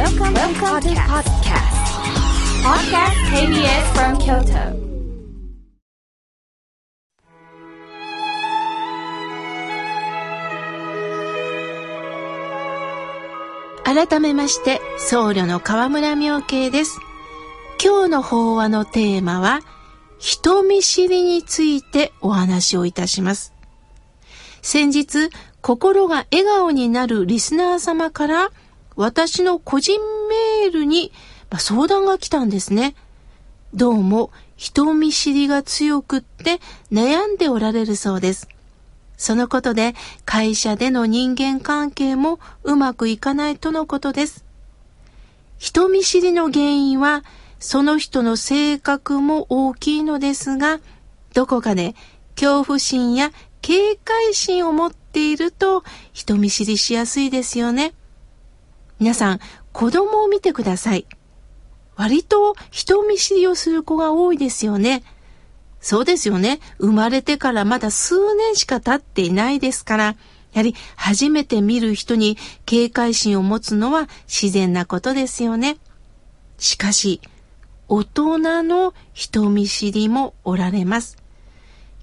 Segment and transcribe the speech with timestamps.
[0.00, 1.76] Welcome, Welcome to podcast.
[2.64, 4.80] Podcast KBS from Kyoto.
[13.84, 16.98] 改めまして僧侶の河村明慶です
[17.84, 19.60] 今日の法話のテーマは
[20.18, 23.52] 人見知りについてお話をいたします
[24.62, 25.28] 先日
[25.60, 28.50] 心が笑顔になるリスナー様から
[28.96, 31.12] 私の個人メールに
[31.58, 32.94] 相談が来たんですね。
[33.72, 36.60] どうも人見知りが強くって
[36.92, 38.48] 悩んでおられるそうです。
[39.16, 44.44] そのことで会社での人間関係もうまくいかないとのことです。
[45.58, 47.22] 人見知りの原因は
[47.58, 50.80] その人の性格も大きいのですが、
[51.34, 51.94] どこかで
[52.34, 57.92] 恐怖心や警戒心を持っていると人見知りしやすいですよね。
[59.00, 59.40] 皆さん、
[59.72, 61.06] 子供を見てください。
[61.96, 65.02] 割と人見知りをする子が多いですよね。
[65.80, 66.60] そうですよね。
[66.78, 70.14] 生まれてからまだ数年しか経っていないですから、や
[70.56, 75.78] はり初めて見る人に警戒心を持つのは自然なことですよね。
[76.58, 77.22] しかし、
[77.88, 81.16] 大人の人見知りもおられます。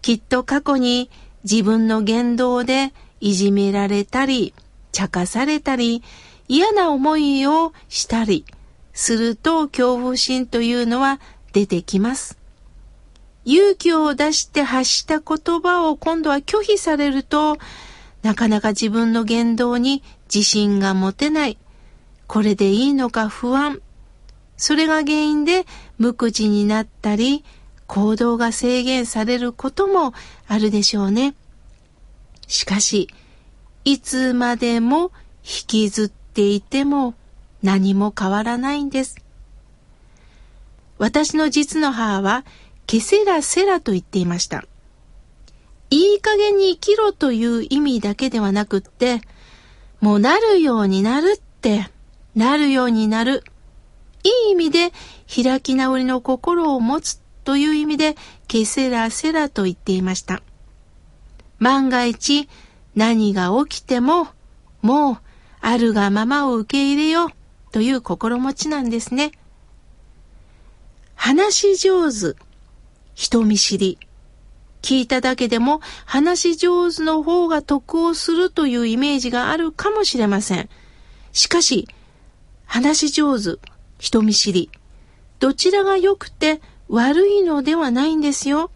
[0.00, 1.10] きっと過去に
[1.42, 4.54] 自分の言動でいじめられたり、
[4.92, 6.04] 茶化されたり、
[6.48, 8.44] 嫌な思いをしたり
[8.92, 11.20] すると恐怖心というのは
[11.52, 12.38] 出てきます。
[13.44, 17.58] 勇気を出して発した言葉を今度は拒否されると、
[18.22, 20.02] なかなか自分の言動に
[20.34, 21.58] 自信が持てない。
[22.26, 23.80] これでいいのか不安。
[24.56, 25.66] それが原因で
[25.98, 27.44] 無口になったり、
[27.86, 30.14] 行動が制限されることも
[30.48, 31.34] あるでしょうね。
[32.46, 33.08] しかし、
[33.84, 35.12] いつまでも
[35.44, 37.14] 引きずっていても
[37.62, 39.16] 何も変わらないんです。
[40.98, 42.44] 私の実の母は、
[42.86, 44.64] ケセラセラと言っていました。
[45.90, 49.20] いい加減に生きろという意味だけではなくって、
[50.00, 51.88] もうなるようになるって、
[52.34, 53.44] なるようになる。
[54.22, 54.92] いい意味で
[55.42, 58.16] 開き直りの心を持つという意味で、
[58.48, 60.42] ケセラセラと言っていました。
[61.58, 62.48] 万が一
[62.94, 64.28] 何が起きても、
[64.82, 65.18] もう
[65.66, 67.30] あるがままを受け入れよう
[67.72, 69.32] という心持ちなんですね。
[71.14, 72.36] 話し上手、
[73.14, 73.98] 人見知り。
[74.82, 80.68] 聞いただけでも話し上手の方が得をするというイメージがあるかもしれません。
[81.32, 81.88] しかし、
[82.66, 83.58] 話し上手、
[83.98, 84.70] 人見知り。
[85.40, 86.60] どちらが良くて
[86.90, 88.70] 悪いのではないんですよ。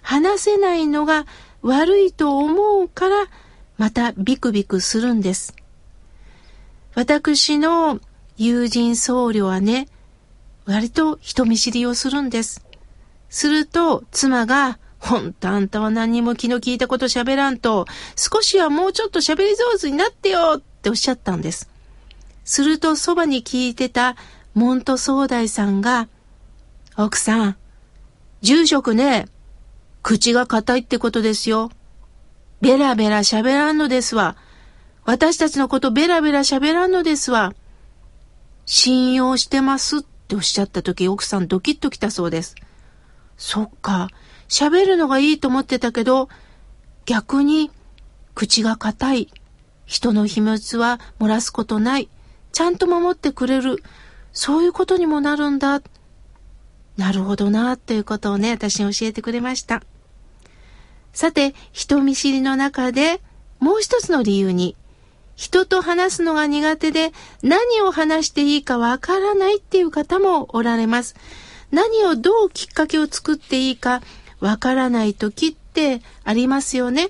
[0.00, 1.26] 話せないのが
[1.60, 3.26] 悪いと思うから、
[3.76, 5.59] またビクビクするんです。
[6.94, 8.00] 私の
[8.36, 9.88] 友人僧侶はね、
[10.66, 12.64] 割と人見知りをするんです。
[13.28, 17.86] すると、妻が、ほんとあんたは何にも気の利いたこと喋らんと、
[18.16, 21.70] 少しはもうちょっと喋り上手になってよっておっしゃったんです。
[22.44, 24.16] すると、そばに聞いてた
[24.54, 26.08] モント総大さんが、
[26.96, 27.56] 奥さん、
[28.42, 29.26] 住職ね、
[30.02, 31.70] 口が硬いってことですよ。
[32.60, 34.36] ベラベラ喋らんのですわ。
[35.04, 37.54] 私たちのことベラベラ喋らんのですわ。
[38.66, 42.54] 信用してますっておっしゃった時、奥さんドキッときたそうです。
[43.36, 44.08] そっか、
[44.48, 46.28] 喋るのがいいと思ってたけど、
[47.06, 47.70] 逆に
[48.34, 49.28] 口が硬い。
[49.86, 52.08] 人の秘密は漏らすことない。
[52.52, 53.82] ちゃんと守ってくれる。
[54.32, 55.82] そういうことにもなるんだ。
[56.96, 59.82] なるほどな、ということをね、私に教えてくれました。
[61.12, 63.20] さて、人見知りの中で
[63.58, 64.76] もう一つの理由に、
[65.40, 71.16] 人と話すのが苦手で何を話していいかわからないっていう方もおられます。
[71.70, 74.02] 何をどうきっかけを作っていいか
[74.40, 77.08] わからない時ってありますよね。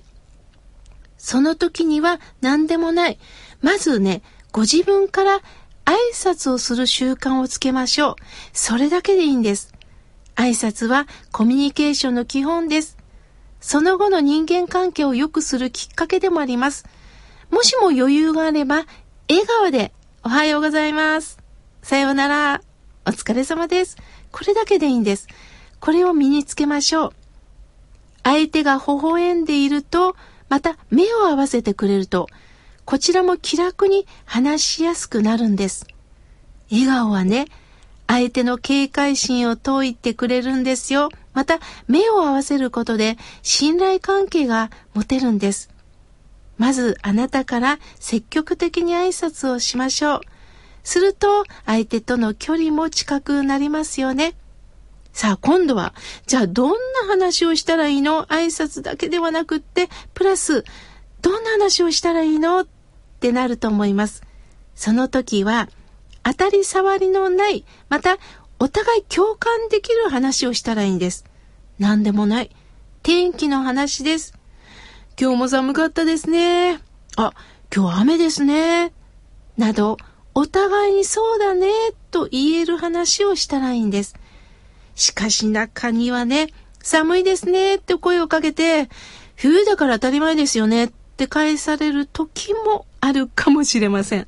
[1.19, 3.19] その時には何でもない。
[3.63, 5.41] まずね、ご自分から
[5.85, 8.15] 挨拶をする習慣をつけましょう。
[8.53, 9.75] それだけでいいんです。
[10.37, 12.97] 挨拶はコミュニケーションの基本です。
[13.61, 16.85] その後の人間関係を良くするきっかけでもあります。
[17.51, 18.87] もしも余裕があれば、
[19.29, 19.93] 笑顔で
[20.23, 21.39] おはようございます。
[21.83, 22.63] さようなら。
[23.05, 23.97] お疲れ様です。
[24.31, 25.27] これだけでいいんです。
[25.81, 27.13] これを身につけましょう。
[28.23, 30.15] 相手が微笑んでいると、
[30.49, 32.29] また目を合わせてくれると、
[32.85, 35.87] こちらも気楽に話しやすくなるんです。
[36.71, 37.47] 笑顔はね、
[38.07, 41.09] 相手の警戒心を解いてくれるんですよ。
[41.33, 41.59] また、
[41.89, 45.71] 目を合わせることで信頼関係が持てるんです。
[46.61, 50.21] まずあなたから積極的に挨拶をしましょう。
[50.83, 54.35] すると相手との距離も近くなりますよね。
[55.15, 55.95] さあ今度は、
[56.27, 56.77] じゃあどんな
[57.09, 60.65] 話をしたらいいの挨拶だけではなくって、プラス、
[61.23, 62.67] どんな話をしたらいいのっ
[63.21, 64.23] てなると思います。
[64.75, 65.71] その時は、
[66.23, 68.19] 当たり障りのない、また
[68.59, 71.25] お互い共感できる話をしたらいいんです。
[71.79, 72.51] 何でもない。
[73.03, 74.35] 天気の話です。
[75.21, 76.81] 今日も寒かったですね。
[77.17, 77.35] あ、
[77.71, 78.95] 今日雨ですね。
[79.59, 79.99] など、
[80.33, 81.69] お互いにそうだね、
[82.11, 84.15] と言える話をしたらいいんです。
[84.95, 86.49] しかし中にはね、
[86.83, 88.89] 寒いですね、って声をかけて、
[89.37, 94.27] 冬だから当たり前ですよね、って返される時もあるかもしれません。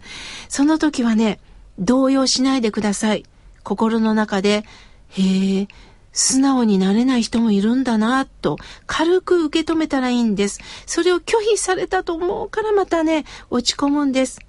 [0.51, 1.41] その時はね、
[1.79, 3.25] 動揺しないでください。
[3.63, 4.67] 心の中で、
[5.09, 5.69] へえ、
[6.13, 10.61] 素直になれない人もいるんだな、と軽く受け止めたらいいんです。
[10.87, 14.41] それを拒否されたと思うからまたね、落ち込むんです。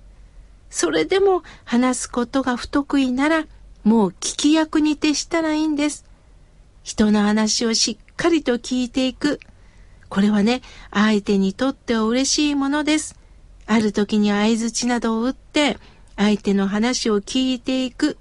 [0.69, 3.45] それでも話すことが不得意なら、
[3.83, 6.05] もう聞き役に徹したらいいんです。
[6.83, 9.39] 人の話をしっかりと聞いていく。
[10.09, 10.61] これはね、
[10.91, 13.15] 相手にとっては嬉しいものです。
[13.65, 15.77] ある時に相槌などを打って、
[16.17, 18.17] 相手の話を聞いていく。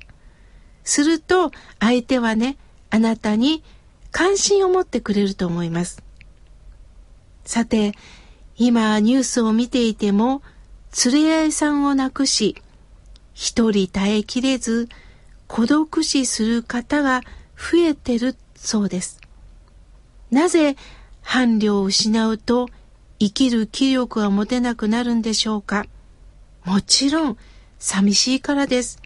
[0.84, 1.50] すると、
[1.80, 2.56] 相手はね、
[2.94, 3.64] あなたに
[4.10, 6.02] 関心を持ってくれると思います。
[7.46, 7.94] さて、
[8.58, 10.42] 今ニュースを見ていても、
[11.06, 12.54] 連れ合いさんを亡くし、
[13.32, 14.90] 一人耐えきれず、
[15.48, 17.22] 孤独死する方が
[17.56, 19.22] 増えてるそうです。
[20.30, 20.76] なぜ
[21.22, 22.68] 伴侶を失うと
[23.18, 25.86] 生きる気力が持てなくなるんでしょうか
[26.64, 27.38] もちろん
[27.78, 29.01] 寂しいからです。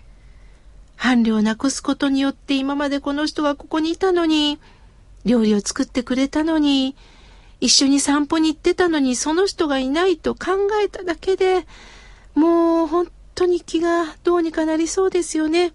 [0.97, 4.59] 伴侶をなくすことによって今までこの人がここにいたのに、
[5.25, 6.97] 料理を作ってくれたのに、
[7.61, 11.67] 一緒に散歩に行ってたのにその人がいないと考えただけで、
[12.35, 15.73] もう本当に気がどうにかなりそうですよね。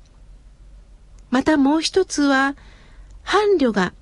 [1.30, 2.56] またもう一つは、
[3.24, 3.94] 伴侶が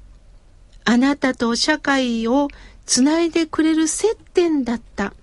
[0.85, 2.47] あなたと社会を
[2.85, 5.13] つないでくれる接点だった。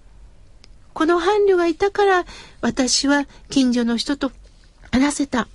[0.93, 2.25] この伴侶がいたから
[2.61, 4.31] 私は近所の人と
[4.93, 5.49] 話せた。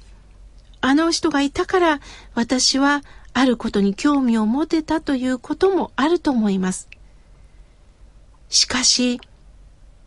[0.81, 1.99] あの人がいたから
[2.33, 6.89] 私はあることに興味を持てたということもあると思います。
[8.49, 9.21] しかし、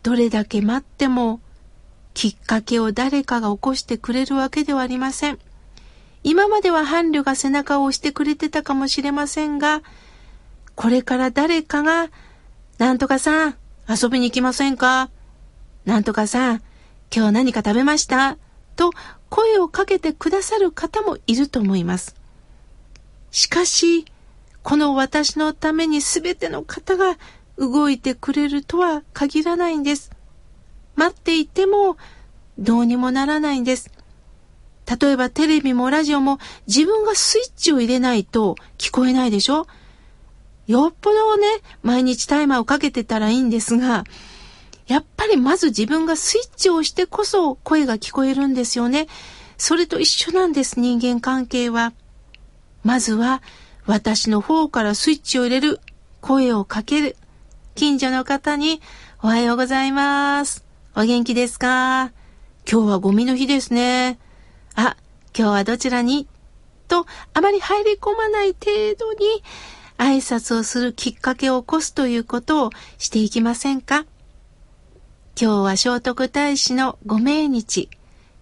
[0.03, 1.39] どれだけ待っても
[2.13, 5.39] きっかけを誰かが起こしてくれるわけではありません。
[6.23, 9.81] 今までは伴侶が背中を押してくれてたかもしれませんが、
[10.75, 12.09] これから誰かが、
[12.77, 13.55] なんとかさん、
[13.87, 15.09] 遊びに行きませんか？
[15.85, 16.61] なんとかさん、
[17.15, 18.37] 今日何か食べました？
[18.75, 18.91] と
[19.35, 22.15] 声をかけてくださる方もいると思います。
[23.31, 24.05] しかし、
[24.63, 27.17] この私のために全ての方が
[27.57, 30.09] 動いてくれるとは限らないんです。
[30.95, 31.97] 待っていても
[32.57, 33.91] どうにもならないんです。
[34.99, 39.67] 例えばテレビもラジオも自分がスイッチを入れないと聞こえないでしょ？
[40.67, 41.45] よっぽどね、
[41.83, 44.05] 毎日タイマーをかけてたらいいんですが、
[44.87, 49.07] やっぱりまず自分がスイッチを押してこそ声が聞こえるんですよね。
[49.57, 51.93] それと一緒なんです、人間関係は。
[52.83, 53.41] まずは
[53.85, 55.79] 私の方からスイッチを入れる、
[56.21, 57.15] 声をかける。
[57.73, 58.81] 近所の方に
[59.21, 60.63] おはようございます。
[60.95, 62.11] お元気ですか？
[62.69, 64.19] 今日はゴミの日ですね。
[64.75, 64.97] あ、
[65.37, 66.27] 今日はどちらに？
[66.87, 69.43] と、あまり入り込まない程度に
[69.97, 74.05] 挨拶をするきっかけを起こすということをしていきませんか？
[75.37, 77.89] 今日は聖徳太子のご命日。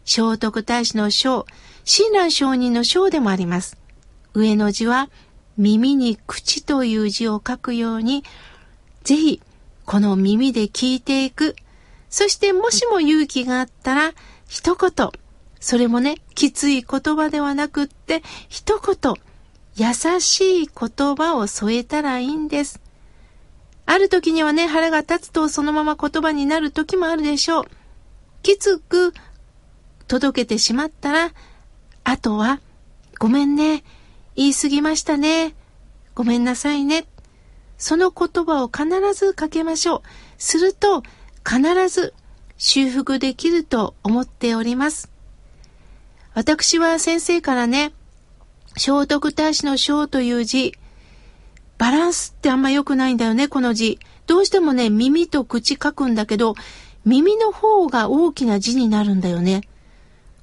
[0.05, 1.47] 聖徳太子の章、
[1.85, 3.77] 親鸞上人の章でもあります。
[4.35, 5.09] 上の字は
[5.57, 8.23] 耳に口という字を書くように、
[9.03, 9.41] ぜひ
[9.85, 11.55] この耳で聞いていく。
[12.11, 14.11] そしてもしも勇気があったら、
[14.47, 15.09] 一言、
[15.59, 19.15] それもね、きつい言葉ではなくって、一言、
[19.75, 22.82] 優しい言葉を添えたらいいんです。
[23.85, 27.65] ある時にはね、腹が立つとそのまま言葉になる時もあるでしょう。
[28.41, 29.13] きつく
[30.07, 31.31] 届けてしまったら、
[32.03, 32.59] あとは、
[33.19, 33.83] ごめんね、
[34.35, 35.55] 言い過ぎましたね、
[36.15, 37.05] ごめんなさいね。
[37.77, 40.01] その言葉を必ずかけましょう。
[40.37, 41.03] すると、
[41.45, 42.13] 必ず
[42.57, 45.09] 修復できると思っております。
[46.33, 47.93] 私は先生からね、
[48.77, 50.73] 聖徳太子の章という字、
[51.83, 53.99] バランスってあんま良くないんだよね、この字。
[54.25, 56.55] どうしてもね、耳と口書くんだけど、
[57.03, 59.67] 耳の方が大きな字になるんだよね。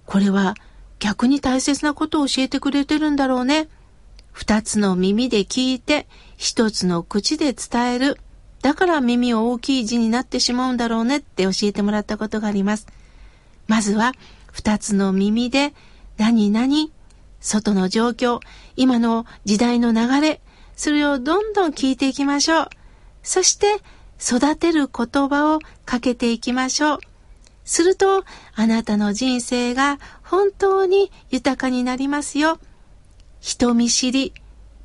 [0.04, 0.54] これは
[0.98, 3.70] 逆に大切なことを教えてくれてるんだろうね。
[4.32, 6.06] 二つの耳で聞いて、
[6.36, 8.20] 一つの口で伝える。
[8.60, 12.86] だから耳を大きい字になってしまうんだろうねって教えてもらったことがあります。
[13.66, 14.12] まずは
[14.52, 15.72] 二つの耳で
[16.18, 16.90] 何々、
[17.40, 18.40] 外の状況、
[18.76, 20.42] 今の時代の流れ、
[20.80, 22.68] それをどんどん聞いていきましょう。
[23.22, 23.66] そして
[24.18, 26.98] 育てる言葉をかけていきましょう。
[27.66, 32.58] するとあなたの人生が本当に豊かになりますよ。
[33.40, 34.32] 人見知り、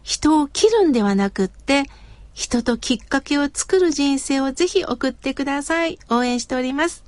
[0.04, 1.84] 人を切るんではなくって、
[2.34, 5.98] 人ときっかけを作る人生をぜひ送ってください。
[6.10, 7.06] 応援しております。